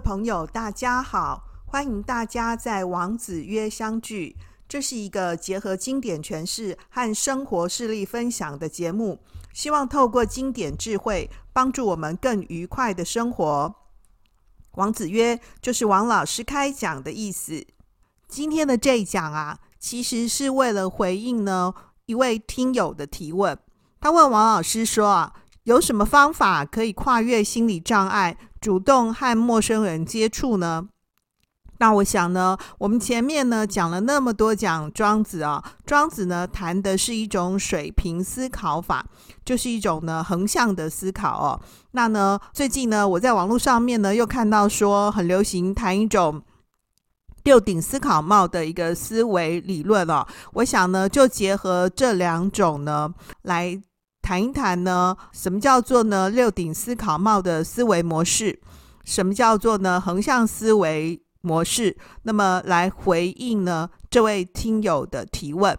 [0.00, 1.44] 朋友，大家好！
[1.66, 4.34] 欢迎大家在王子约相聚。
[4.66, 9.20] 这是一个结合经典诠释和生活事例分享的节目，
[9.52, 13.74] 希望透过经典智慧，帮助我们更愉快的生活。
[14.72, 17.66] 王子约就是王老师开讲的意思。
[18.26, 21.74] 今天的这一讲啊，其实是为了回应呢
[22.06, 23.58] 一位听友的提问。
[24.00, 25.34] 他问王老师说啊，
[25.70, 28.36] 有什么方法可以跨越心理障碍？
[28.60, 30.88] 主动和陌生人接触呢？
[31.78, 39.06] 那我想呢，我们前面呢讲了那么多讲庄子啊，庄子呢谈的是一种水平思考法，
[39.44, 41.60] 就是一种呢横向的思考哦。
[41.92, 46.42] 那呢，最近呢我在网络上面呢又看到说很流行谈一种
[47.44, 50.26] 六顶思考帽的一个思维理论哦。
[50.54, 53.80] 我想呢就结合这两种呢来。
[54.30, 58.60] 谈一谈呢，什么叫做呢六顶思考帽的思维模式？
[59.04, 61.96] 什么叫做呢横向思维模式？
[62.22, 65.76] 那么来回应呢这位听友的提问。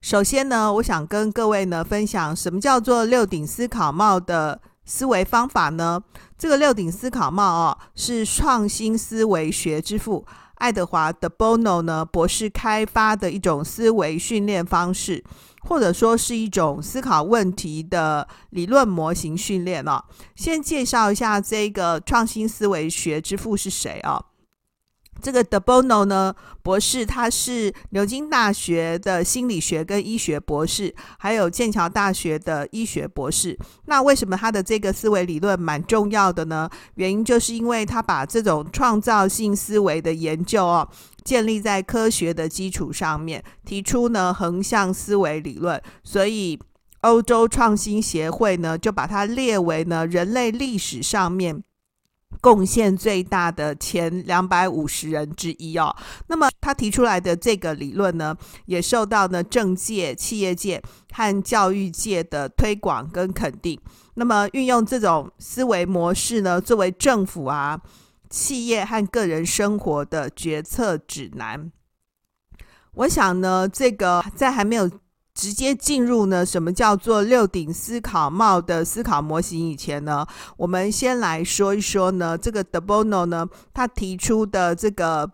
[0.00, 6.02] 首先呢，我想跟各位呢分享什么叫做六顶思考帽的思维方法呢？
[6.38, 15.22] 这个六顶思考帽哦，是创新思维学之父爱德华·德波诺呢博士开发的一种思维训练方式。
[15.62, 20.02] 或者说是一种思考问题的理论模型训练哦。
[20.34, 24.24] 先介绍一下这个创新思维学之父是谁哦。
[25.20, 33.56] 这个德波诺呢博士，他是牛津大学的心理学跟医学博士，还有剑桥大学的医学博士。
[33.86, 36.68] 那为什么他的这个思维理论蛮重要的呢？
[36.94, 40.88] 原因就是因为他把这种创造性思维的研究哦。
[41.24, 46.58] 建立在科学的基础上面，提出呢横向思维理论，所以
[47.02, 51.62] 欧洲创新协会呢就把它列为呢人类历史上面
[52.40, 55.94] 贡献最大的前两百五十人之一哦。
[56.28, 60.82] 那么他提出来的这个理论呢，也受到呢政界、企业界
[61.12, 63.78] 和教育界的推广跟肯定。
[64.14, 67.80] 那么运用这种思维模式呢，作为政府啊。
[68.30, 71.70] 企业和个人生活的决策指南。
[72.94, 74.90] 我想呢，这个在还没有
[75.42, 80.24] 直接进入呢，什么叫做六顶思考帽的思考模型以前呢，
[80.56, 83.44] 我们先来说一说呢，这个德波诺呢，
[83.74, 85.28] 他提出的这个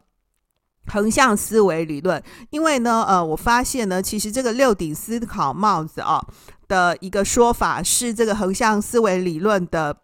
[0.86, 2.22] 横向思维理论。
[2.48, 6.26] 因为呢，呃，我发现呢，其实这个六顶思考帽子啊
[6.68, 9.94] 的一个说法是这个横向思维理论的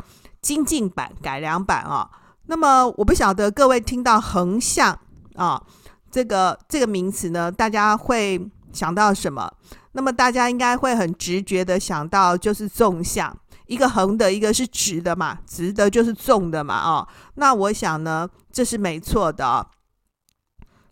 [0.42, 2.10] 精进版、改良版啊。
[2.44, 4.98] 那么我不晓得各位听到横向
[5.36, 5.62] 啊
[6.10, 8.38] 这个这个名词呢，大家会
[8.70, 9.50] 想到什么？
[9.94, 19.66] 那么大家应该会很直觉的想到就是纵向，一个横的，一个是直的嘛，直的就是纵的嘛，哦，那我想呢，这是没错的，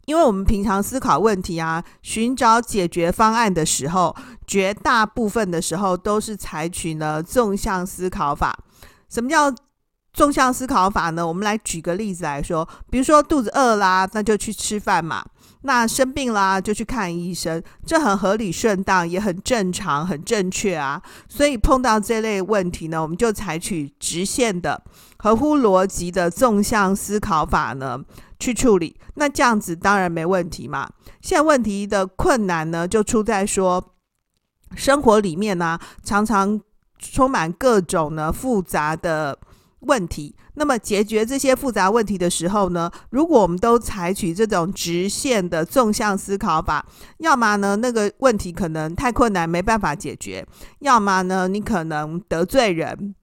[0.07, 8.59] 因为我们平常思考问题啊，寻找解决方案的时候，绝大部分的时候都是采取呢纵向思考法。
[9.09, 9.55] 什么叫？
[10.15, 15.25] 纵向思考法呢，我们来举个例子来说，比如说肚子饿啦，那就去吃饭嘛；
[15.63, 21.01] 那生病啦，就去看医生，这很合理、顺当，也很正常、很正确啊。
[21.29, 24.83] 所以碰到这类问题呢，我们就采取直线的、
[25.19, 28.01] 合乎逻辑的纵向思考法呢
[28.39, 28.97] 去处理。
[29.15, 30.89] 那这样子当然没问题嘛。
[31.21, 33.95] 现在问题的困难呢，就出在说
[34.75, 36.61] 生活里面呢、常常
[36.99, 39.39] 充满各种呢复杂的。
[39.83, 46.87] 问题，那么解决这些复杂问题的时候呢，如果我们都采取这种直线的纵向思考法，
[47.19, 50.47] 要么呢那个问题可能太困难没办法解决，
[50.81, 53.15] 要么呢你可能得罪人。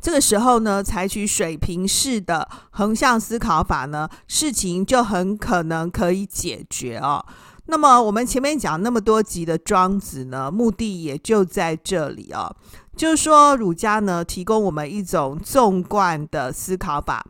[0.00, 7.22] 这个时候呢，采取水平式的横向思考法呢，事情就很可能可以解决哦。
[7.70, 12.54] 那么我们前面讲那么多集的庄子呢，目的也就在这里哦。
[12.96, 17.24] 就是说，儒家呢提供我们一种纵贯的思考法，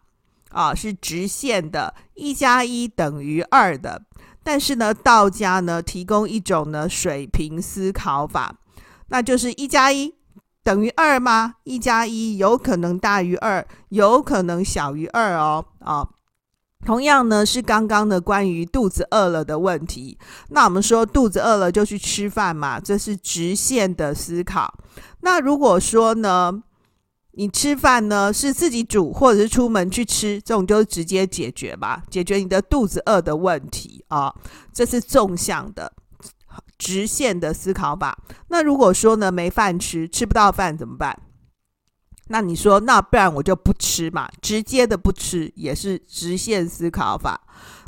[0.49, 4.03] 啊，是直线的，一加一等于二的。
[4.43, 8.57] 但是呢，道家呢提供一种呢水平思考法，
[9.09, 10.15] 那就是一加一
[10.65, 11.57] 等于二吗？
[11.65, 16.09] 一加一有可能大于二，有可能小于二哦，啊。
[16.85, 20.19] 同样呢，是刚刚的关于肚子饿了的问题。
[20.49, 24.73] 那我们说肚子饿了就去吃饭嘛，这是直线的思考。
[25.21, 26.63] 那如果说呢，
[27.33, 34.35] 你吃饭呢是自己煮或者是出门去吃，这种就直接解决吧，解决你的肚子饿的问题啊。
[34.73, 35.93] 这是纵向的
[36.79, 38.19] 直线的思考法。
[38.49, 41.17] 那如果说呢没饭吃，吃不到饭怎么办？
[42.33, 47.41] 那你说，那不然我就不吃嘛，直接的不吃也是直线思考法。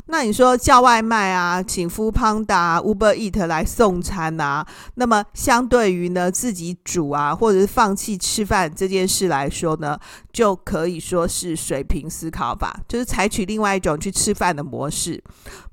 [0.07, 9.97] 那你说叫外卖啊，请 foodpanda、Uber Eat 来送餐啊，那么相对于呢自己煮啊，或者是放弃吃饭这件事来说呢，
[10.33, 15.23] 就可以说是水平思考法，就是采取另外一种去吃饭的模式。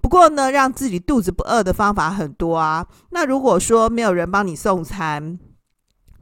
[0.00, 2.86] 不过呢，让自己肚子不饿的方法很多啊。
[3.10, 5.36] 那如果说没有人帮你送餐，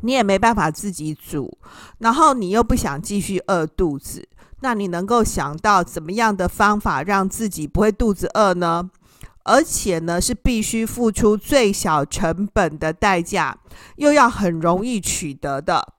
[0.00, 1.58] 你也没办法自己煮，
[1.98, 4.28] 然后你又不想继续饿肚子。
[4.60, 8.90] 那你能够想到怎么样的方法让自己不会肚子饿呢？
[9.44, 13.56] 而且呢，是必须付出最小成本的代价，
[13.96, 15.94] 又要很容易取得的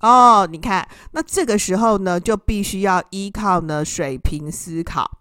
[0.00, 0.46] 哦。
[0.50, 5.18] 你看，那这个时候呢，就必须要依靠呢水平思考。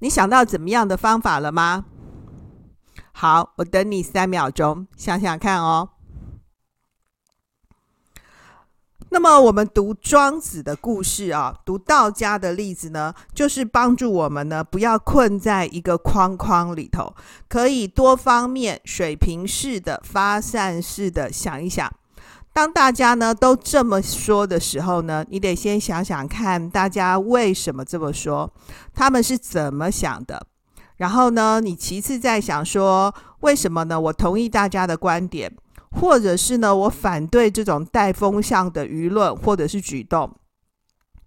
[0.00, 1.84] 你想到怎么样的方法了吗？
[3.12, 5.90] 好，我等你三秒钟，想想看哦。
[9.12, 17.14] 那么我们读庄子的故事啊，读道家的例子呢，就是帮助我们呢，不要困在一个框框里头，
[17.46, 21.92] 可以多方面、水平式的、发散式的想一想。
[22.54, 28.50] 当大家呢都这么说的时候呢，你得先想想看，大家为什么这么说，
[28.94, 30.46] 他们是怎么想的。
[30.96, 34.00] 然后呢，你其次再想说，为什么呢？
[34.00, 35.52] 我同意大家的观点。
[35.92, 40.34] 或者是呢，我反对这种带风向的舆论或者是举动。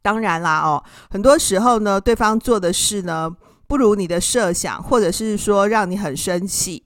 [0.02, 3.36] 当然啦，哦，很多时候呢，对方做的事呢，
[3.68, 6.84] 不如你的设想，或者是说让你很生气。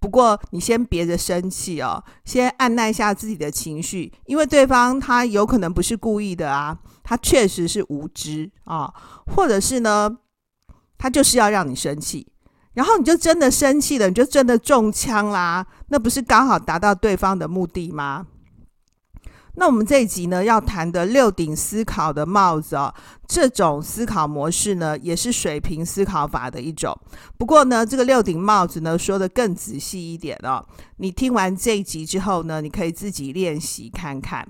[0.00, 8.92] 不过你先别着生气哦，先按捺一下自己的情绪，因为对方他有可能不是故意的啊，他确实是无知啊，
[9.26, 10.18] 或者是呢，
[10.98, 12.31] 他就是要让你生气。
[12.74, 18.26] 然后你就真的生气了，你就真的中枪啦，那不是刚好达到对方的目的吗？
[19.54, 22.94] 那我们这一集呢，要谈的六顶思考的帽子哦，
[23.28, 26.98] 这种思考模式呢，也是水平思考法的一种。
[27.36, 30.64] 不过呢，这个六顶帽子呢，说得更仔细一点哦。
[30.96, 34.48] 你听完这一集之后呢，你可以自己练习看看。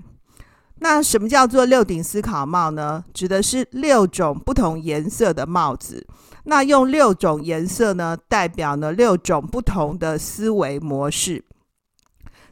[0.79, 3.03] 那什么叫做六顶思考帽呢？
[3.13, 6.07] 指的是六种不同颜色的帽子。
[6.45, 11.45] 那用六种颜色呢，代表呢六种不同的思维模式。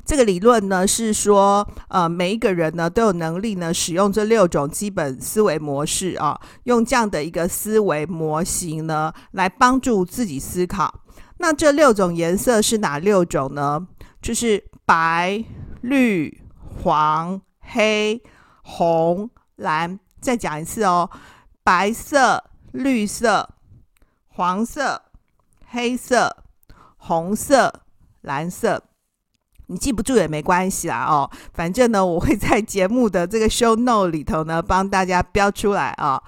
[0.04, 11.02] 这个理论呢是说，呃，每一个人呢都有能力呢使用这六种基本思维模式啊，用这样的一个思维模型呢来帮助自己思考。
[11.38, 13.88] 那这六种颜色是哪六种呢？
[14.22, 15.44] 就是白、
[15.82, 16.42] 绿、
[16.84, 18.22] 黄、黑、
[18.64, 20.00] 红、蓝。
[20.20, 21.10] 再讲一次哦，
[21.64, 23.48] 白色、绿色。
[24.42, 25.04] 黄色、
[25.70, 26.36] 黑色、
[26.98, 27.82] 红色、
[28.22, 28.82] 蓝色，
[29.68, 31.30] 你记不住也没关系啦哦。
[31.54, 36.20] 反正呢，我会在节目的这个 show note 里头呢，帮大家标出来啊、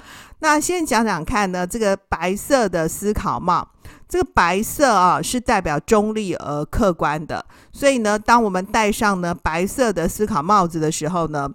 [0.42, 3.68] 那先讲讲看呢，这个白色的思考帽，
[4.08, 11.50] 这个白色啊是代表中立而客观的，所以呢，当我们戴上呢白色的思考帽子的时候呢，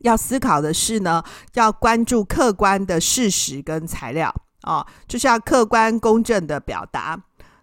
[0.00, 4.34] 要思考的是呢，要关注客观的事实跟材料。
[4.66, 7.18] 哦，就是要客观公正的表达。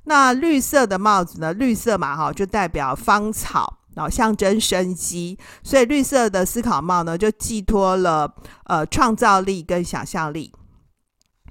[0.06, 1.54] 那绿色的帽子呢？
[1.54, 5.38] 绿色嘛，哈，就代表芳草，然后象征生机。
[5.64, 8.34] 所以绿色的思考帽呢，就寄托了
[8.66, 10.52] 呃创造力跟想象力。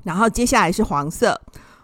[0.03, 1.41] 然后接下来是黄色，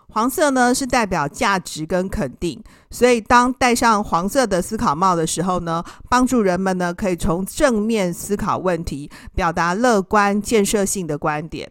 [0.08, 2.62] 黄色呢是代表价值跟肯定。
[2.90, 11.70] 所以当戴上黄色的思考帽的时候呢，帮助人们呢可以从正面思考问题，表达乐观建设性的观点。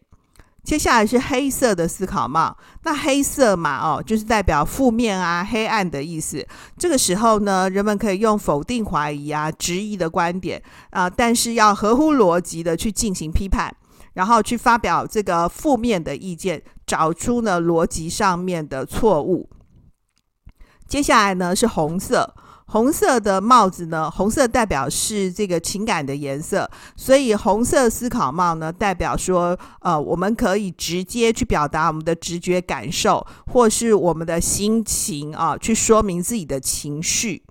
[0.68, 6.46] 接下来是黑色的思考帽，那黑色嘛，哦，就是代表负面啊、黑暗的意思。
[6.78, 13.74] 这个时候呢，人们可以用否定、怀疑啊、质疑的观点啊、但是要合乎逻辑的去进行批判，
[14.16, 19.50] 然后去发表这个负面的意见，找出呢逻辑上面的错误。
[20.86, 22.36] 接下来呢是红色。
[22.70, 37.44] 红色的帽子呢，红色代表是这个情感的颜色，所以红色思考帽呢，代表说，呃，我们可以直接去表达我们的直觉感受，或是我们的心情啊，去说明自己的情绪。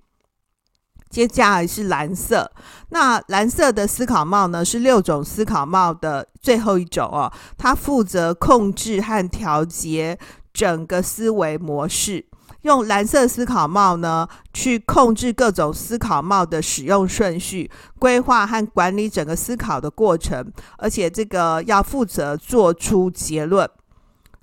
[1.09, 2.51] 接下来是蓝色，
[2.89, 10.19] 那蓝色的思考帽呢，是六种思考帽的最后一种哦，它负责控制和调节
[10.53, 12.27] 整个思维模式。
[12.67, 23.67] 用蓝色思考帽呢，去控制各种思考帽的使用顺序，规划和管理整个思考的过程，而且这个要负责做出结论。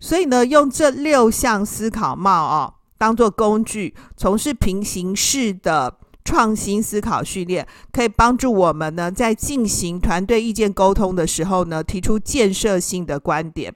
[0.00, 13.74] 所以呢，用这六项思考帽啊，当做工具，从事平行式的创新思考训练，可以帮助我们呢，在进行团队意见沟通的时候呢，提出建设性的观点。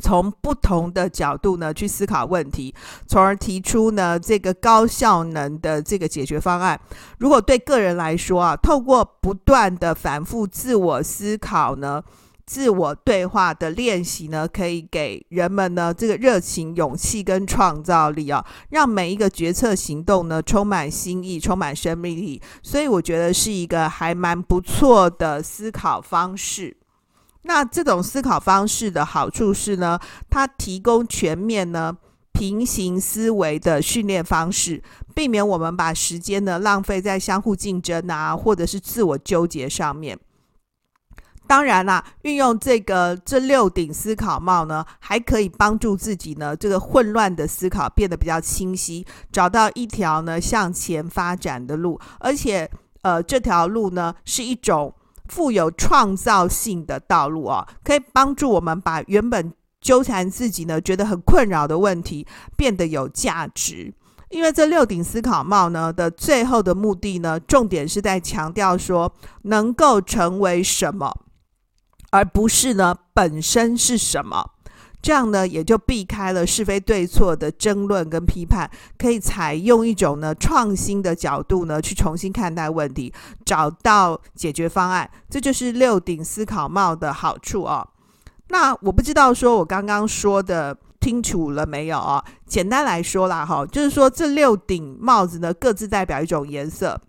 [0.00, 2.74] 从不同的角度呢去思考问题，
[3.06, 6.80] 从而提出呢这个高效能的这个解决方案。
[7.18, 12.02] 如果对个人来说啊，透过不断的反复自我思考呢、
[12.46, 22.40] 自我对话的练习呢，可以给人们呢这个热情、勇气跟创造力啊，让每一个决策行动呢充满新意、充满生命力。
[22.62, 26.77] 所以我觉得是一个还蛮不错的思考方式。
[27.48, 31.96] 那这种思考方式的好处是呢，它提供全面呢
[32.30, 34.82] 平行思维的训练方式，
[35.14, 40.18] 避免我们把时间呢浪费在相互竞争啊，或者是自我纠结上面。
[41.46, 54.94] 当然啦，运用这个这六顶思考帽呢，还可以帮助自己呢这个混乱的思考变得比较清晰，找到一条呢向前发展的路，而且呃这条路呢是一种。
[55.28, 63.94] 富有创造性的道路啊，可以帮助我们把原本纠缠自己呢，觉得很困扰的问题变得有价值。
[64.30, 69.10] 因为这六顶思考帽呢的最后的目的呢，重点是在强调说
[69.42, 71.22] 能够成为什么，
[72.10, 74.50] 而不是呢本身是什么。
[75.00, 83.12] 这样呢，也就避开了是非对错的争论跟批判，可以采用一种呢创新的角度呢去重新看待问题，
[83.44, 85.08] 找到解决方案。
[85.30, 87.86] 这就是六顶思考帽的好处哦。
[88.48, 92.22] 那我不知道说我刚刚说的清楚了没有啊？
[92.46, 97.00] 简单来说啦，哈，就是说这六顶帽子呢各自代表一种颜色。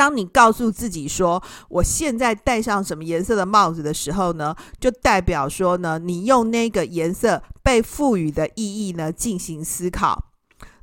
[0.00, 10.24] 当你告诉自己说我现在戴上什么颜色的帽子的时候呢，就代表说呢，你用那个颜色被赋予的意义呢进行思考。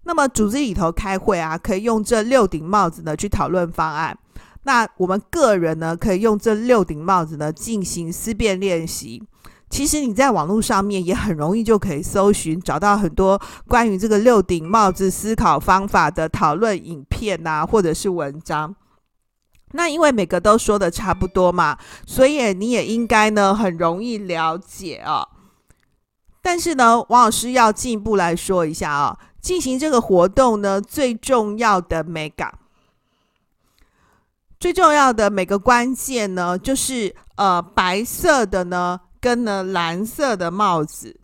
[0.04, 4.16] 那么组织里头开会啊，可以用这六顶帽子呢去讨论方案。
[4.66, 9.24] 那我们个人呢，可以用这六顶帽子呢进行思辨练习。
[9.68, 18.76] 其实你在网络上面也很容易就可以搜寻，找到很多关于这个六顶帽子思考方法的讨论影片啊，或者是文章。
[19.72, 25.28] 那因为每个都说的差不多嘛，所以你也应该呢很容易了解啊。
[26.42, 32.58] 但是呢，王老师要进一步来说一下啊，进行这个活动呢，最重要的美感，
[34.58, 41.20] 最重要的每个关键呢，就是呃白色的呢跟呢蓝色的帽子。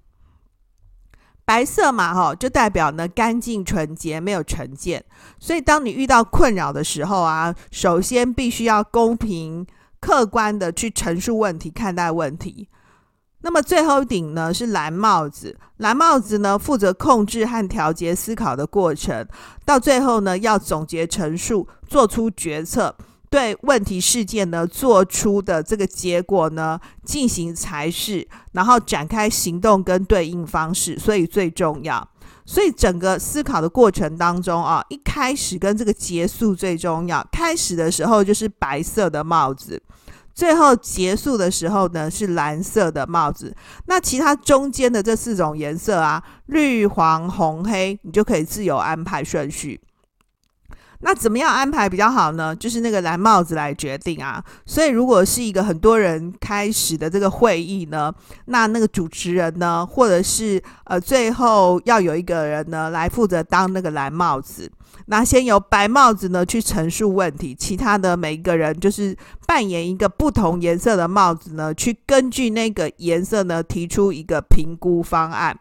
[1.53, 5.05] 白色嘛，哈，就代表呢干净纯洁，没有成见。
[5.37, 9.63] 所以，当你遇到困扰的时候啊，首先必须要公平、
[9.99, 12.67] 客观的去陈述问题、看待问题。
[13.41, 19.27] 那么，最后一顶呢是蓝帽子，蓝帽子呢负责控制和调节思考的过程，
[19.63, 22.95] 到最后呢要总结陈述，做出决策。
[23.33, 32.07] 对问题事件呢做出的这个结果呢进行裁示，然后展开行动跟对应方式，所以最重要。
[32.45, 37.27] 所以整个思考的过程当中啊，一开始跟这个结束最重要。
[37.31, 39.81] 开始的时候就是白色的帽子，
[40.35, 43.55] 最后结束的时候呢是蓝色的帽子。
[43.87, 49.81] 那其他中间的这四种颜色啊，绿、黄、红、黑，你就可以自由安排顺序。
[51.05, 52.55] 那怎么样安排比较好呢？
[52.55, 54.43] 就是那个蓝帽子来决定啊。
[54.65, 58.11] 所以如果是一个很多人开始的这个会议呢，
[58.45, 64.71] 那那个主持人呢，或者是呃最后要有一个人呢来负责当那个蓝帽子。
[65.07, 69.13] 那先由白帽子呢去陈述问题，其他的每一个人就是
[69.45, 75.59] 扮演一个不同颜色的帽子呢，去根据那个颜色呢提出一个评估方案。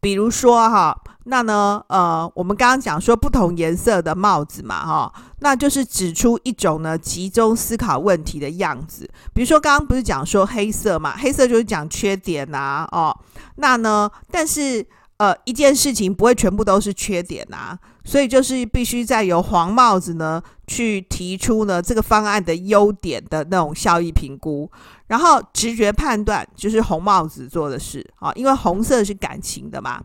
[0.00, 9.08] 比如说哈，那呢，呃，我们刚刚讲说不同颜色的帽子嘛，哈，那就是指出一种呢集中思考问题的样子。
[9.34, 13.16] 比如说刚刚不是讲说黑色嘛，黑色就是讲缺点呐，哦，
[13.56, 14.86] 那呢，但是
[15.18, 24.70] 呃，一件事情不会全部都是缺点呐，所以就是必须再由黄帽子呢去提出呢这个方案的优点的那种效益评估。
[25.08, 30.00] 然后直觉判断就是红帽子做的事啊，因为红色是感情的嘛。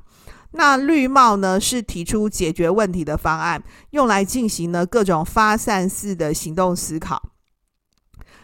[0.54, 7.22] 那绿帽呢是提出解决问题的方案，用来进行呢各种发散式的行动思考。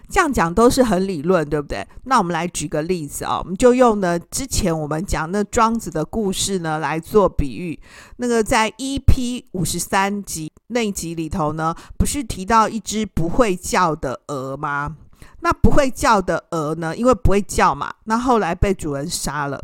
[0.10, 1.88] 这样讲都是很理论，对不对？
[2.06, 7.80] 那我们来举个例子啊，我们就用呢之前我们讲那庄子的故事呢来做比喻。
[8.18, 14.96] 那个在 EP 五十三集那一集里头呢，不是提到一只不会叫的鹅吗？
[15.42, 16.96] 那不会叫的鹅呢？
[16.98, 19.64] 因为不会叫嘛，那后来被主人杀了。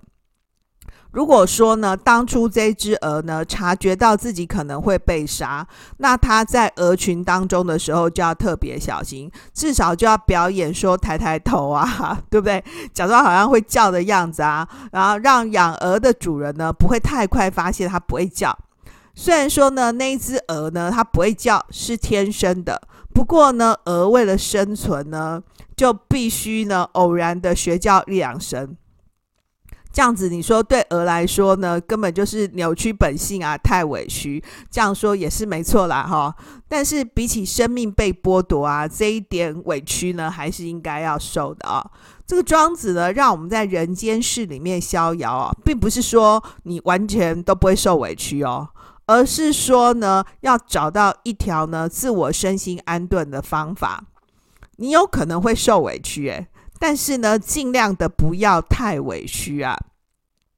[1.15, 5.65] 如果说呢，当初这只鹅呢，察觉到自己可能会被杀，
[5.99, 12.61] 那它在鹅群当中的时候就要特别小心，至少就要表演说抬抬头啊， 对不对？
[12.93, 18.53] 假装好像会叫的样子啊，然后让养鹅的主人呢不会太快发现它不会叫。
[19.13, 22.81] 虽然说呢，那只鹅呢，它不会叫是天生的，
[23.13, 25.41] 不过呢，鹅为了生存呢，
[25.77, 28.75] 就必须呢偶然的学叫两声。
[29.95, 34.43] 这样子，你说对鹅来说呢，根本就是扭曲本性啊，太委屈。
[34.69, 36.35] 这样说也是没错啦，哈。
[36.67, 41.81] 但是比起生命被剥夺啊，这一点委屈呢，还是应该要受的啊。
[42.27, 48.67] 这个庄子呢，让我们在人间世里面逍遥啊，并不是说你完全都不会受委屈哦，
[49.05, 54.03] 而是说呢，要找到一条呢自我身心安顿的方法。
[54.75, 56.47] 你有可能会受委屈，诶。
[56.87, 59.75] 但是呢，尽量的不要太委屈啊，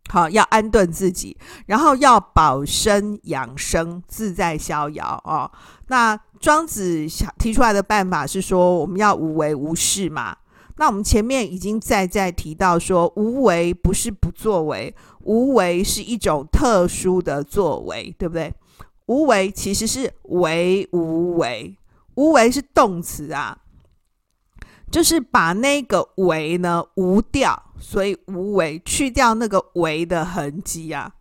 [0.10, 5.50] 好，要安顿自己，然后要保身养生，自在逍遥哦。
[5.88, 10.36] 那庄子想提出来的办法是说，我们要无为无事嘛。
[10.76, 18.54] 那我们前面已经在在提到说，无为不是不作为，无为是一种特殊的作为，对不对？
[19.06, 21.78] 无为其实是为无为，
[22.16, 23.58] 无为是动词啊。
[24.90, 31.12] 就是把那个为呢无掉，所以无为去掉那个为的痕迹啊。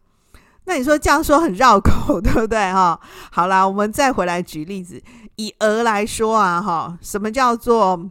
[0.64, 2.98] 那你说这样说很绕口，对不对哈？
[3.30, 5.00] 好啦，我们再回来举例子，
[5.36, 8.10] 以鹅来说啊哈，什么叫做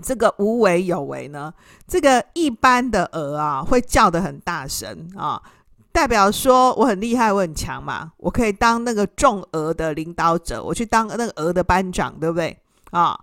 [0.00, 1.54] 这个无为有为呢？
[1.86, 5.40] 这个一般的鹅啊会叫得很大声啊，
[5.92, 12.58] 代表说我很厉害，我很强嘛，我可以当那个众鹅的领导者，我去当那个鹅的班长，对不对
[12.90, 13.16] 啊？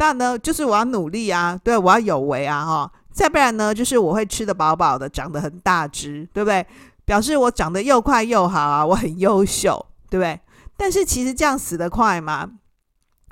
[0.00, 6.66] 但呢，就是我要努力啊，对，我要有为啊，哈，再不然呢，就是我会吃得饱饱的，长得很大只，对不对？
[7.04, 10.40] 表示我长得又快又好啊，我很优秀，对不对？
[10.78, 12.48] 但是其实这样死得快吗？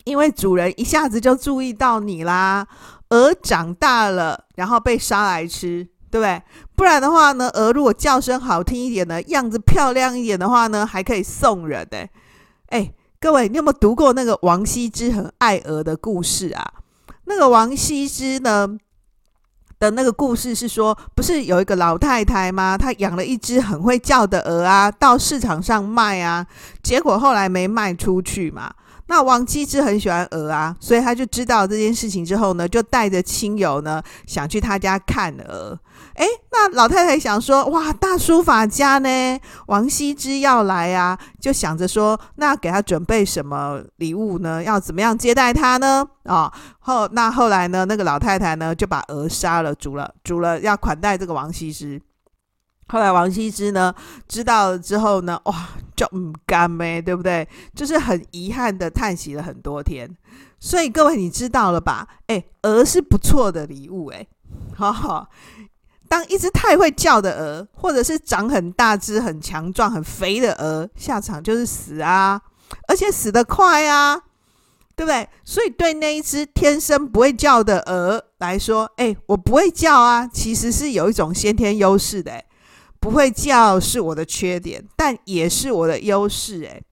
[0.04, 2.66] 因为主人一下子就注意到你啦，
[3.08, 6.42] 鹅长大了，然后被杀来吃，对不对？
[6.76, 12.06] 不然的话呢，鹅如果叫声好听一点呢，样子漂亮一点的话呢，还可以送人的，
[12.66, 12.92] 哎。
[13.20, 16.64] 各位，你有没有读过那个王羲之很爱鹅的故事啊？
[17.24, 18.78] 那个王羲之呢
[19.80, 22.78] 的那个故事是说，不是有一个老太太吗？
[22.78, 26.46] 她养了一只很会叫的鹅啊，到市场上卖啊，
[26.80, 28.72] 结果后来没卖出去嘛。
[29.08, 35.78] 那王羲之很喜欢鹅啊，所以他就知道这件事情之后呢，就带着亲友呢想去他家看鹅。
[36.14, 44.62] 诶，那老太太想说，哇，大书法家呢，王羲之要来啊，就想着说，那给他准备什么礼物呢？
[44.62, 46.06] 要怎么样接待他呢？
[46.24, 52.00] 啊、哦，后那后来呢，那个老太太呢就把鹅杀了，煮了，煮了要款待这个王羲之。
[52.88, 53.94] 后来王羲之呢
[54.26, 57.46] 知道了之后呢，哇，就唔甘咩，对不对？
[57.74, 60.08] 就是很遗憾的叹息了很多天。
[60.60, 62.08] 所以各位你知道了吧？
[62.28, 64.26] 诶，鹅是不错的礼物，诶，
[64.74, 65.28] 好好。
[66.08, 72.40] 当一只太会叫的鹅，或者是长很大只、很强壮、很肥的鹅，下场就是死啊，
[72.88, 74.18] 而且死得快啊，
[74.96, 75.28] 对不对？
[75.44, 82.42] 所以对那一只天生不会叫的鹅来说，哎，我不会叫啊，其实是有一种先天优势的。
[83.00, 86.64] 不会叫是我的缺点，但也是我的优势。
[86.64, 86.82] 哎，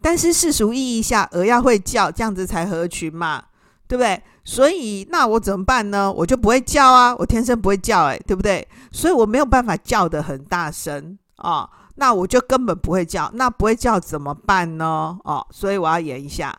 [0.00, 3.44] 但是世俗意义下，鹅要会叫，这样子才合群嘛，
[3.88, 4.22] 对不对？
[4.44, 6.12] 所以那我怎么办呢？
[6.12, 8.66] 我就不会叫啊，我天生不会叫，诶，对不对？
[8.90, 13.30] 所以我没有办法叫得很大声啊，那我就根本不会叫。
[13.34, 15.18] 那不会叫怎么办呢？
[15.24, 16.58] 哦，所以我要演一下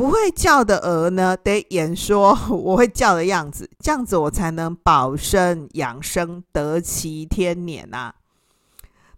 [0.00, 8.14] 不会叫的鹅呢，得演说我会叫的样子，这样子我才能保身养生，得其天年呐。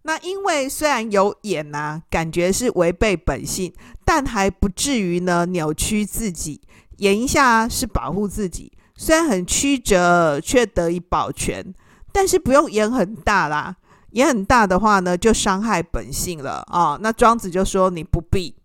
[0.02, 3.72] 那因为虽然有演呐，感觉是违背本性，
[4.04, 6.60] 但还不至于呢扭曲自己。
[6.96, 11.72] 演一下是保护自己，虽然很曲折，却得以保全。
[12.10, 13.76] 但是不用演很大啦，
[14.10, 16.98] 演很大的话呢，就伤害本性了啊、哦。
[17.00, 18.56] 那庄子就说你不必。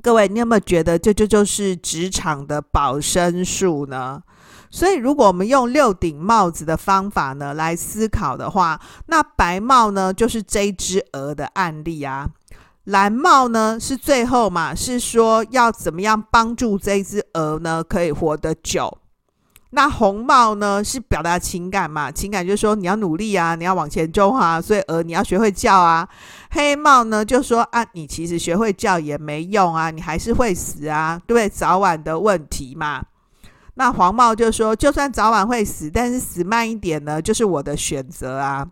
[0.00, 4.22] 各位，你有没有觉得这这就是职场的保身术呢？
[4.70, 12.28] 所以，如果我们用六顶帽子的方法呢来思考的话，那白帽呢就是这只鹅的案例啊。
[12.84, 18.98] 蓝帽呢是最后嘛，是说要怎么样帮助这只鹅呢可以活得久。
[19.70, 26.08] 那红帽呢是表达情感嘛，情感就是说你要努力啊，你要往前冲啊，所以鹅你要学会叫啊。
[26.50, 31.48] 黑帽呢就说啊，你其实学会叫也没用啊，你还是会死啊，对不对？
[31.48, 33.04] 早晚的问题嘛。
[33.74, 38.66] 那黄帽就说，就算早晚会死，但是死慢一点呢，就是我的选择啊。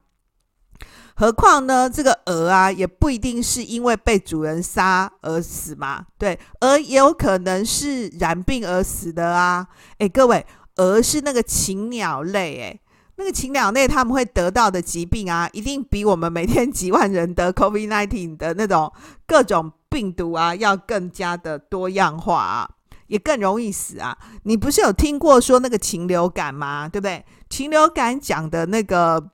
[1.14, 6.04] 何况呢，这个鹅啊，也不一定是因为被主人杀而死嘛。
[6.18, 9.66] 对，鹅也有可能是染病而死的啊。
[9.98, 10.44] 诶，各位，
[10.76, 12.80] 鹅是那个禽鸟类，诶，
[13.16, 18.92] 那个禽鸟类他们会得到的疾病啊，一定比我们每天几万人得 COVID-19 的那种
[19.26, 22.70] 各种病毒啊，要更加的多样化啊，
[23.08, 24.16] 也更容易死啊。
[24.44, 26.88] 你不是有听过说那个禽流感吗？
[26.88, 27.24] 对不对？
[27.48, 29.30] 禽流感讲的那个。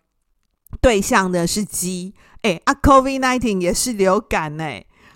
[0.80, 4.64] 对象呢是鸡，哎啊，COVID-19 也是流感呢。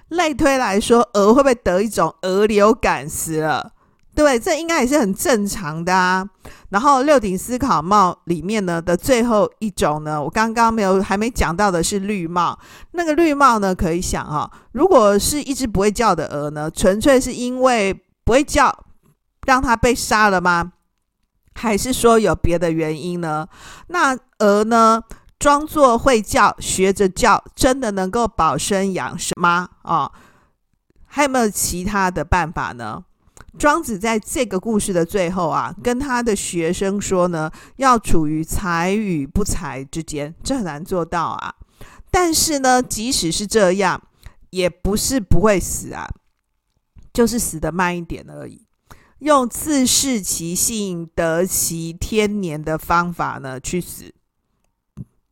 [0.09, 3.73] 类推来说，鹅会不会得一种鹅流感死了？
[4.17, 6.27] 对，这应该也是很正常的啊。
[6.71, 12.59] 然后六顶思考帽里面呢的最后一种呢，我刚刚没有还没讲到的是绿帽。
[12.93, 18.77] 那个绿帽呢，可以想哈，如果是一只不会叫的鹅呢，纯粹是因为不会叫，
[19.47, 20.73] 让它被杀了吗？
[21.55, 23.47] 还是说有别的原因呢？
[23.89, 25.03] 那鹅呢？
[25.39, 29.69] 装作会叫，学着叫，真的能够保生养生吗？
[29.83, 30.11] 哦，
[31.05, 33.05] 还有没有其他的办法呢？
[33.59, 41.55] 庄子在这个故事的最后啊，跟他的学生说呢，要处于才与不才之间，这很难做到啊。
[42.11, 44.03] 但是呢，即使是这样，
[44.51, 46.09] 也不是不会死啊，
[47.13, 48.67] 就是死的慢一点而已。
[49.21, 54.15] 用自适其性，得其天年的方法呢，去死。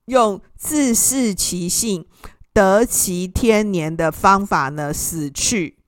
[0.07, 2.07] 用自适其性，
[2.53, 5.79] 得其天年的方法呢，死去，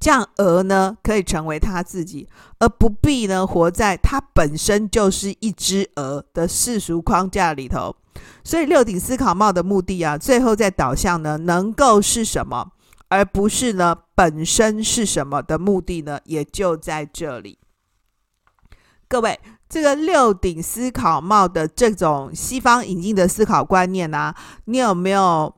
[0.00, 7.94] 这样鹅呢可以成为他自己，而不必呢活在他本身就是一只鹅的世俗框架里头。
[8.42, 12.72] 所以六顶思考帽的目的啊，最后在导向呢，能够是什么，
[13.08, 17.58] 而不是呢本身是什么的目的呢，也就在这里。
[19.08, 19.38] 各位。
[19.70, 24.34] 这个六顶思考帽的这种西方引进的思考观念呢、啊，
[24.64, 25.54] 你有没有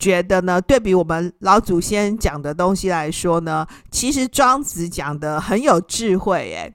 [0.00, 0.60] 觉得呢？
[0.60, 6.74] 对比我们老祖先讲的东西来说呢，其实庄子讲的很有智慧诶。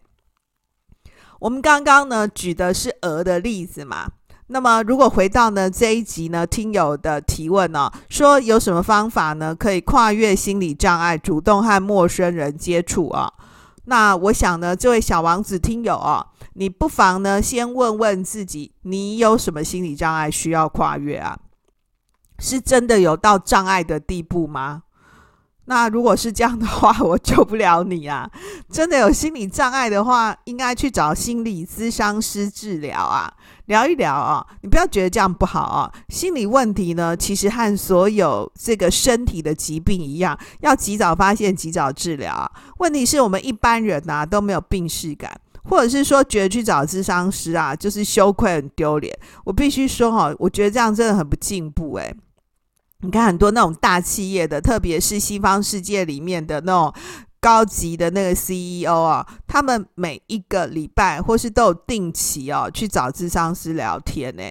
[1.40, 4.08] 我们刚刚呢举的是鹅的例子嘛，
[4.48, 13.34] 那么如果回到呢这一集呢，听友的提问呢、哦，说有什么方法呢可以跨越心理障碍，主动和陌生人接触啊？
[13.86, 16.28] 那我想呢，这位小王子听友、哦。
[16.58, 21.38] 你不妨呢，先问问自己，你有什么心理障碍需要跨越啊？
[22.40, 24.84] 是真的有到障碍的地步吗？
[25.68, 28.30] 那如果是这样的话， 我救不了你啊！
[28.70, 33.34] 真的有心理障碍的话，应该去找心理咨商师治疗啊，
[33.66, 34.46] 聊一聊啊。
[34.62, 35.92] 你不要觉得这样不好啊。
[36.10, 42.52] 心理问题呢，其实和所有这个身体的疾病一样，要及早发现，及早治疗。
[42.78, 45.32] 问题是我们一般人呐、都没有病识感。
[45.68, 49.18] 或者是说，觉得去找咨商师啊，就是羞愧、很丢脸。
[49.44, 52.16] 我必须说哈，我觉得这样真的很不进步诶。
[53.02, 56.94] 你看很多那种大企业的，特别是西方世界里面的那种。
[57.38, 64.42] 高级的那个 CEO 啊，他们每一个礼拜或是都有定期哦去找咨商师聊天呢。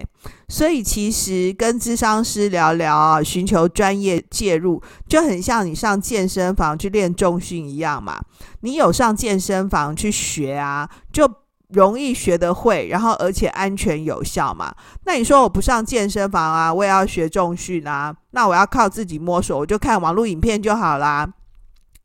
[0.47, 8.17] 所以其实跟咨商师聊聊啊，寻求专业介入，就很像你上健身房去练重训一样嘛。
[8.61, 11.29] 你有上健身房去学啊，就
[11.69, 14.73] 容易学得会，然后而且安全有效嘛。
[15.05, 21.27] 那你说我不上健身房啊，我也要学重训啊，那我要靠自己摸索，我就看网络影片就好啦。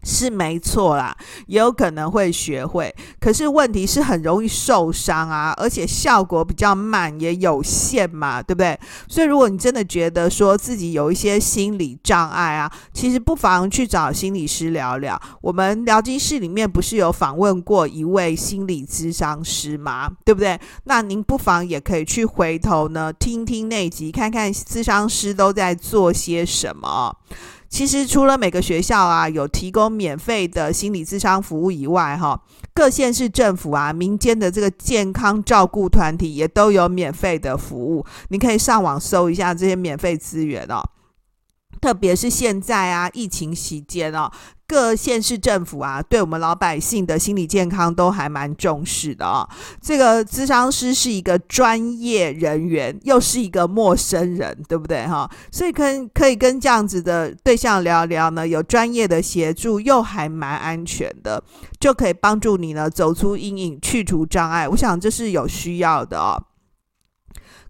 [0.03, 8.79] 是没错啦，也有可能会学会，可是问题是很容易受伤啊，而且效果比较慢，也有限嘛，对不对？
[9.09, 15.21] 所以如果你真的觉得说自己有一些心理障碍啊，其实不妨去找心理师聊聊。
[15.43, 20.11] 我们聊经室里面不是有访问过一位心理咨商师吗？
[20.25, 20.59] 对不对？
[20.85, 27.15] 那您不妨也可以去回头呢听听那集，看看咨商师都在做些什么。
[27.71, 32.39] 其实除了每个学校啊有提供免费的心理咨商服务以外，哈，
[32.75, 40.83] 各县市政府啊、民间的这个健康照顾团体也都有免费的服务，你可以上网搜一下这些免费资源哦。
[41.81, 44.31] 特别是现在啊，疫情期间哦。
[44.71, 49.43] 各县市政府啊，对我们老百姓的心理健康都还蛮重视的哦。
[49.83, 55.29] 这个咨商师是一个专业人员，又是一个陌生人，对不对哈？
[55.51, 55.83] 所以可
[56.15, 61.43] 可以跟这样子的对象聊聊呢，有专业的协助，又还蛮安全的，
[61.81, 64.69] 就可以帮助你呢走出阴影，去除障碍。
[64.69, 66.41] 我想这是有需要的哦。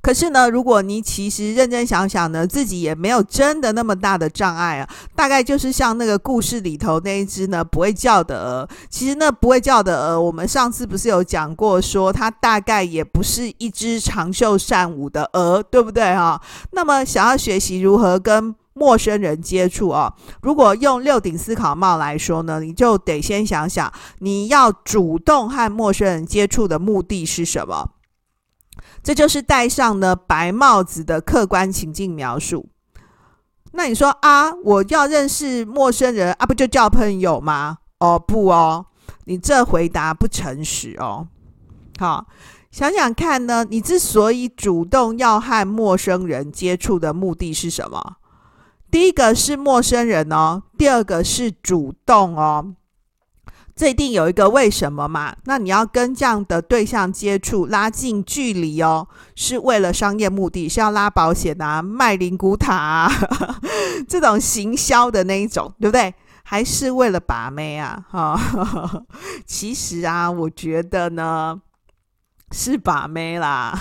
[0.02, 4.88] 可是呢，如果你其实认真想想呢，自己也没有真的那么大的障碍啊。
[5.14, 8.68] 大概就是像那个故事里头那一只呢不会叫的鹅。
[8.88, 16.40] 其实那不会叫的鹅，我们上次不是有讲过，说它大概也不是一只长袖善舞的鹅，对不对哈？
[16.72, 27.90] 那么想要学习如何跟陌生人接触哦，如果用六顶思考帽来说呢，你就得先想想你要主动和陌生人接触的目的是什么。
[29.02, 32.68] 这就是戴上了白帽子的客观情境描述。
[33.72, 37.78] 那你说啊，我要认识陌生人啊，不就交朋友吗？
[37.98, 38.86] 哦，不哦，
[39.24, 41.28] 你这回答不诚实哦。
[41.98, 42.26] 好，
[42.70, 48.16] 想想看呢，你之所以主动要和陌生人接触的目的是什么？
[48.90, 52.74] 第一个是陌生人哦，第二个是主动哦。
[53.80, 55.34] 这一定有一个为什么嘛？
[55.44, 63.10] 那你要跟这样的对象接触，拉近距离哦，是为了商业目的，是要拉保险啊、卖灵骨塔啊，
[64.06, 66.14] 这种行销的那一种，对不对？
[66.42, 68.04] 还是为了把妹啊？
[68.10, 68.38] 哈，
[69.48, 71.58] 其实啊，我觉得呢，
[72.52, 73.72] 是把妹啦。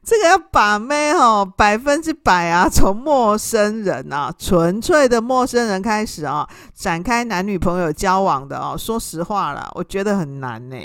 [0.04, 8.74] 这个要把妹哦，百分之百啊，从陌生人啊，纯粹的陌生人开始啊，展开男女朋友交往的哦。
[8.78, 10.76] 说实话啦，我觉得很难呢，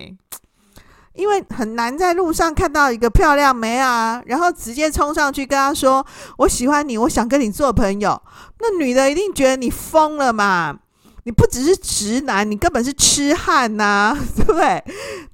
[1.13, 6.05] 因为很难在路上看到一个漂亮妹啊，然后直接冲上去跟她说
[6.39, 8.21] ：“我喜欢你，我想跟你做朋友。”
[8.59, 10.79] 那女的一定觉得你疯了嘛。
[11.25, 14.83] 你不只是直男，你根本是痴汉呐、 对不对？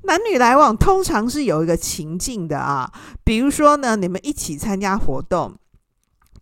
[0.03, 2.89] 男女来往通常是有一个情境的啊，
[3.25, 5.53] 比如说呢，你们一起参加活动。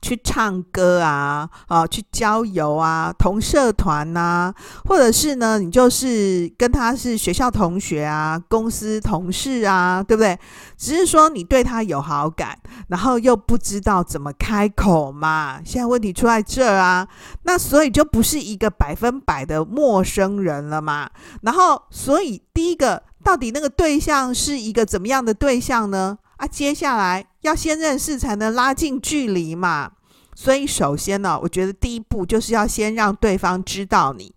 [0.01, 4.53] 去唱歌啊，啊，去郊游啊，同社团呐，
[4.85, 10.38] 或者是呢，你就是跟他是学校同学啊，公司同事啊，对不对？
[10.77, 12.57] 只是说你对他有好感，
[12.88, 15.59] 然后又不知道怎么开口嘛。
[15.65, 17.07] 现在问题出在这啊，
[17.43, 21.09] 那所以就不是一个百分百的陌生人了嘛。
[21.41, 26.17] 然后，所以第一个，到底那个对象是一个怎么样的对象呢？
[26.39, 29.91] 啊，接下来要先认识才能拉近距离嘛。
[30.34, 34.34] 所以首先呢，我觉得第一步就是要先让对方知道你，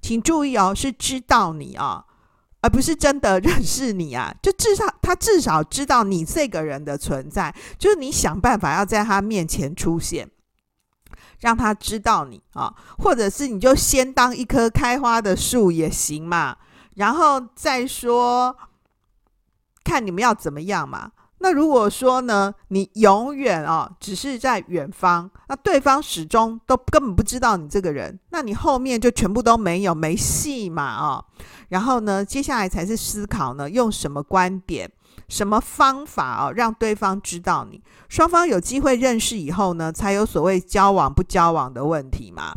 [0.00, 2.06] 请注意哦，是知道你啊，
[2.62, 4.34] 而不是真的认识你啊。
[4.42, 10.30] 就至少他至少知道你这个人的存在，就是你想办法要在他面前出现，
[11.40, 16.56] 让他知道你啊，或者是你就先当一棵开花的树也行嘛，
[16.94, 18.56] 然后再说
[19.84, 21.11] 看你们要怎么样嘛。
[21.42, 31.24] 那如果说呢，你永远啊、哦、只是在远方，那对方始终都根本不知道你这个人，那你后面就全部都没有没戏嘛啊、
[31.68, 34.88] 然后呢，接下来才是思考呢，用什么观点、
[35.28, 37.82] 什么方法哦，让对方知道你。
[38.08, 42.54] 双方有机会认识以后呢，才有所谓交往不交往的问题嘛。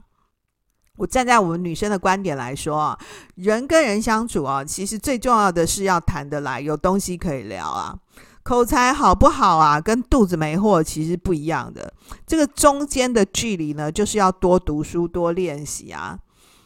[0.98, 3.00] 我站在我们女生的观点来说啊，
[3.34, 7.98] 人跟人相处啊，其实最重要的是要谈得来，有东西可以聊啊。
[8.46, 9.82] 口才好不好啊？
[9.82, 11.92] 跟肚子没货其实不一样的。
[12.28, 16.16] 这个中间的距离呢，就是要多读书、多练习啊。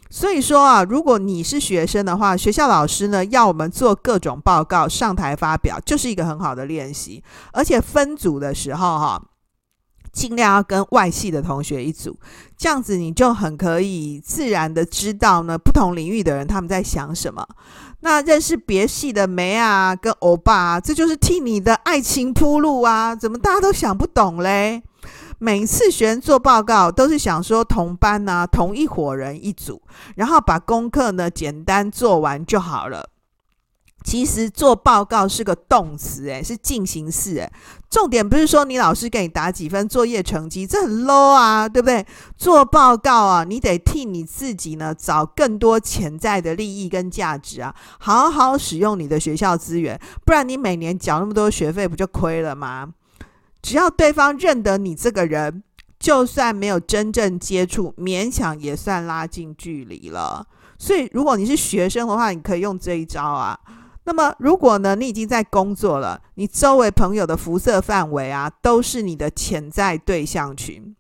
[0.10, 7.24] 所以说啊，如果你是学生的话，学校老师呢要我们做各种报告、上台发表，就是一个很好的练习。
[7.54, 9.22] 而且分组的时候哈，
[10.12, 12.18] 尽量要跟外系的同学一组，
[12.58, 17.48] 这样子你就很可以自然的知道呢，不同领域的人他们在想什么。
[18.02, 23.14] 那认识别系的梅啊，跟欧巴，这就是替你的爱情铺路啊！
[23.14, 24.82] 怎么大家都想不懂嘞？
[25.38, 29.82] 每次学生做报告，都是想说同班啊，同一伙人一组，
[30.16, 33.10] 然后把功课呢简单做完就好了。
[34.04, 37.52] 其实做报告是个动词，诶，是进行式，诶，
[37.90, 42.06] 重点不是说你老师给你打几分作业成绩，这很 low 啊，对不对？
[42.38, 52.88] 做报告啊，你得替你自己呢找更多潜在的利益跟价值啊，好好使用你的学校资源，不然你每年缴那么多学费不就亏了吗？
[53.62, 55.62] 只要对方认得你这个人，
[56.00, 60.48] 就算没有真正接触，勉强也算拉近距离了。
[60.78, 63.60] 所以如果你是学生的话，你可以用这一招啊。
[64.10, 70.96] 那么，如果呢，你已经在工作了，你周围朋友的辐射范围啊，都是你的潜在对象群。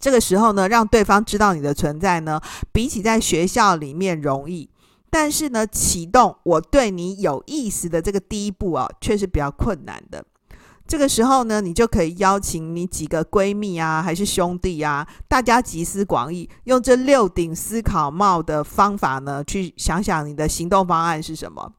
[0.00, 2.40] 这个时候呢，让对方知道你的存在呢，
[2.72, 4.68] 比起在学校里面容易。
[5.08, 10.24] 但是呢，启动我对你有意思的这个第一步啊，却是比较困难的。
[10.84, 21.72] 这个时候呢，你就可以邀请你几个闺蜜啊，还是兄弟啊，大家集思广益，用这六顶思考帽的方法呢，去想想你的行动方案是什么。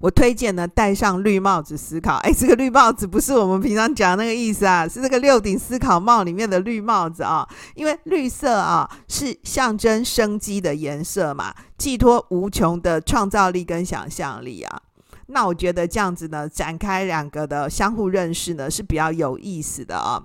[0.00, 2.16] 我推荐呢戴上绿帽子思考。
[2.22, 7.48] 哎，这个绿帽子不是我们平常讲的那个意思啊，是这个六顶思考帽里面的绿帽子啊。
[7.74, 14.80] 因为绿色啊是象征生机的颜色嘛，寄托无穷的创造力跟想象力啊。
[15.26, 20.22] 那我觉得这样子呢，展开两个的相互认识呢是比较有意思的啊。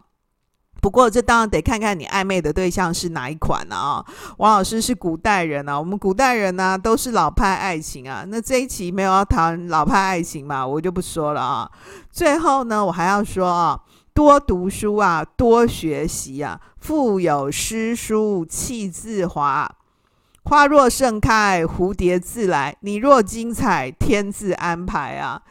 [0.83, 4.05] 不过，这当然得看看你暧昧的对象是哪一款了啊。
[4.39, 8.25] 王老师是古代人啊，我们古代人呢、都是老派爱情啊。
[8.27, 11.71] 那这一期没有要谈老派爱情嘛，我就不说了啊。
[12.11, 13.79] 最后呢，我还要说啊，
[14.13, 16.59] 多读书啊，多学习啊。
[16.81, 19.73] 腹有诗书气自华，
[20.43, 22.75] 花若盛开，蝴蝶自来。
[22.81, 25.43] 你若精彩，天自安排啊。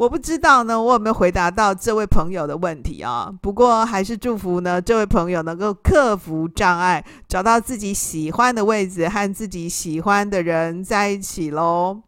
[0.00, 3.30] 我不知道呢，我有没有回答到这位朋友的问题啊？
[3.42, 12.00] 不过还是祝福呢，这位朋友能够克服障碍，找到自己喜欢的位置，和自己喜欢的人在一起喽。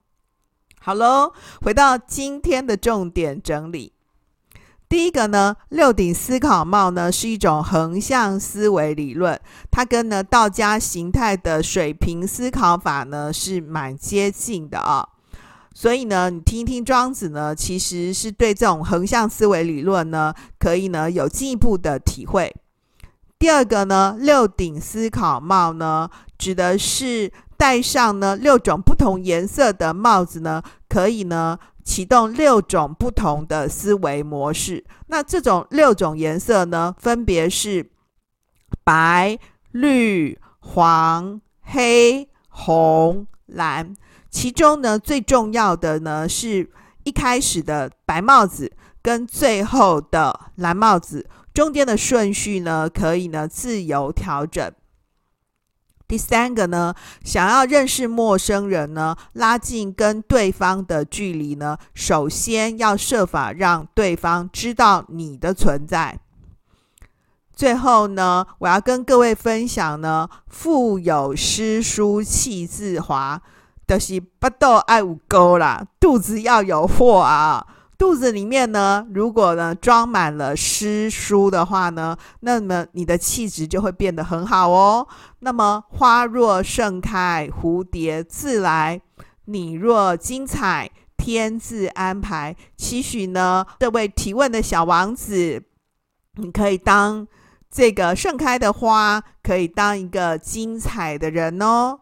[0.81, 3.93] 好喽，回到今天的重点整理。
[4.89, 9.39] 第一个呢，六顶思考帽呢是一种横向思维理论，
[9.71, 15.07] 它跟呢道家形态的水平思考法呢是蛮接近的啊。
[15.83, 22.55] 所以呢，你听一听庄子呢，其实是对这种横向思维理论呢，可以呢有进一步的体会。
[23.37, 34.85] 第二个呢，六顶思考帽呢，指的是戴上呢六种不同颜色的帽子呢，可以呢启动六种不同的思维模式。
[35.09, 37.91] 那这种六种颜色呢，分别是
[38.85, 39.37] 白、
[39.73, 43.97] 绿、黄、黑、红、蓝。
[44.33, 46.69] 其中呢，最重要的呢，是
[47.05, 54.73] 一开始的白帽子跟最后的蓝帽子，中间的顺序呢，可以呢自由调整。
[56.09, 66.19] 第三个呢，想要认识陌生人呢，拉近跟对方的距离呢，首先要设法让对方知道你的存在。
[67.55, 73.43] 最后呢，我要跟各位分享呢，腹有诗书气自华。
[73.87, 77.67] 就是巴肚爱有沟啦，肚子要有货啊！
[77.99, 85.07] 肚子里面呢，如果呢装满了诗书的话呢，那么你的气质就会变得很好哦。
[85.41, 88.99] 那么花若盛开，蝴蝶自来；
[89.45, 92.57] 你若精彩，天自安排。
[92.77, 95.63] 期许呢，这位提问的小王子，
[96.37, 97.29] 你可以当
[97.71, 102.01] 这个盛开的花，可以当一个精彩的人哦。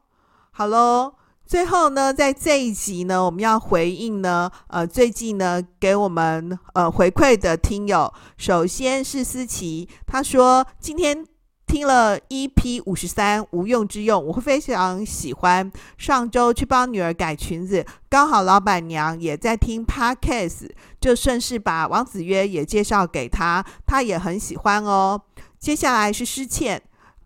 [0.52, 1.14] 好喽。
[1.50, 11.26] 最后呢，在这一集呢，我们要回应呢，呃，最近呢给我们呃回馈的听友，首先是思琪，他说今天
[11.66, 15.68] 听了 EP 五十三无用之用，我会非常喜欢。
[15.98, 25.20] 上周去帮女儿改裙子，刚好老板娘也在听 Podcast，就顺势把王子约也介绍给她，她也很喜欢哦。
[25.58, 26.80] 接下来是诗倩。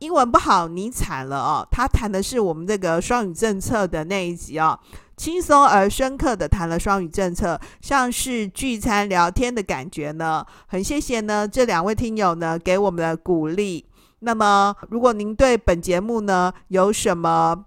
[0.04, 1.66] 英文不好，你惨了哦。
[1.70, 4.78] 他谈的是我们这个双语政策的那一集哦，
[5.16, 10.44] 轻松而深刻的谈了双语政策，像是聚餐聊天的感觉呢。
[10.66, 13.86] 很谢谢呢这两位听友呢给我们的鼓励。
[14.18, 17.64] 那么，如果您对本节目呢有什么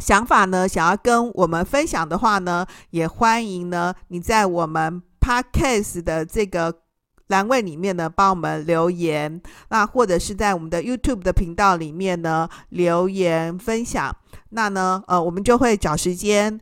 [0.00, 6.83] 想法呢，想要跟我们分享的话呢，也欢迎呢你在我们 Podcast 的这个。
[7.28, 14.14] 栏位里面呢，帮我们留言，那或者是在我们的 YouTube 的频道里面呢留言分享，
[14.50, 16.60] 那呢，呃，我们就会找时间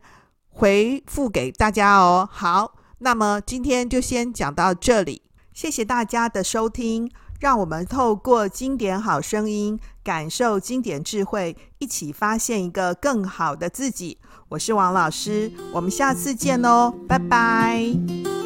[0.49, 2.27] 回复给大家哦。
[2.31, 5.21] 好，那么今天就先讲到这里，
[5.53, 14.17] 谢谢大家的收听，让我们透过经典好声音，感受经典智慧，一起发现一个更好的自己。
[14.49, 18.42] 我是王老师，我们下次见哦，拜拜。